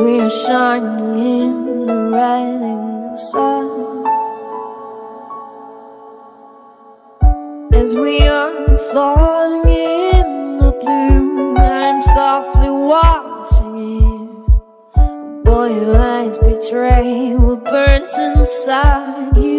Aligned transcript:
we 0.00 0.18
are 0.18 0.30
shining 0.30 1.16
in 1.16 1.86
the 1.86 1.94
rising 2.10 3.16
sun. 3.16 3.66
As 7.74 7.94
we 7.94 8.26
are 8.26 8.78
floating 8.90 9.70
in 9.70 10.56
the 10.56 10.72
blue, 10.80 11.54
I'm 11.56 12.00
softly 12.02 12.70
watching 12.70 13.76
it. 14.00 15.44
Boy, 15.44 15.68
your 15.68 15.96
eyes 15.98 16.38
betray 16.38 17.34
what 17.36 17.64
burns 17.64 18.14
inside 18.18 19.36
you. 19.36 19.49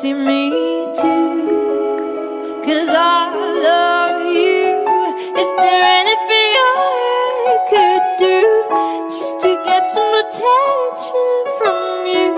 See 0.00 0.12
me 0.12 0.50
too? 0.94 2.60
Cause 2.66 2.90
I 2.90 3.32
love 3.64 4.26
you. 4.26 4.76
Is 5.40 5.50
there 5.56 5.84
anything 6.00 6.50
I 6.60 7.56
could 7.70 8.04
do 8.26 8.38
just 9.16 9.40
to 9.40 9.50
get 9.64 9.88
some 9.88 10.12
attention 10.22 11.36
from 11.58 12.06
you? 12.14 12.30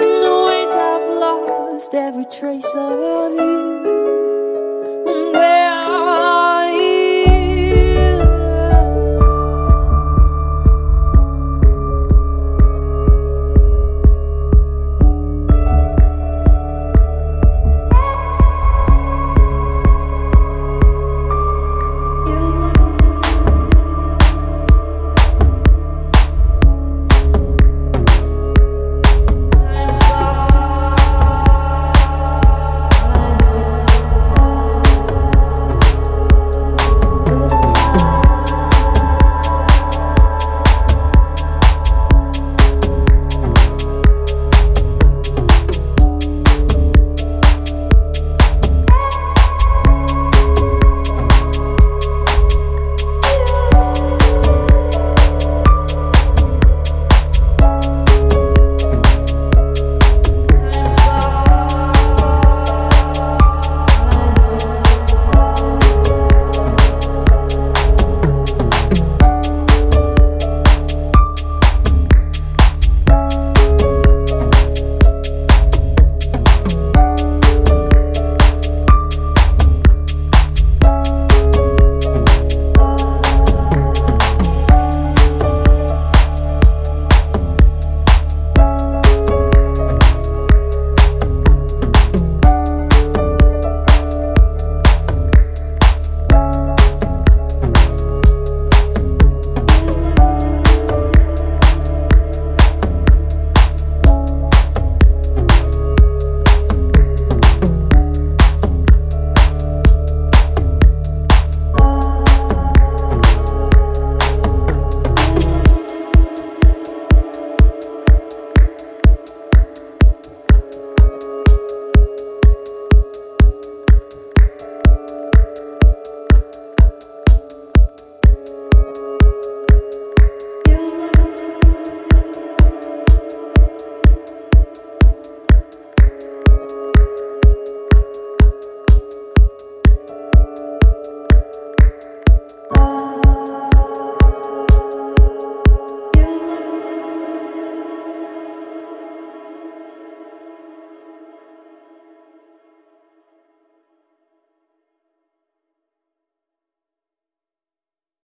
In 0.00 0.14
the 0.24 0.36
ways 0.46 0.72
I've 0.88 1.08
lost 1.24 1.94
every 1.94 2.24
trace 2.24 2.74
of 2.74 3.34
you. 3.34 3.57